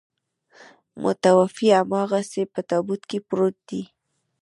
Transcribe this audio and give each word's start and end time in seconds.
متوفي 1.03 1.67
هماغسې 1.79 2.41
په 2.53 2.59
تابوت 2.69 3.01
کې 3.09 3.19
پروت 3.27 3.55
دی. 3.69 3.81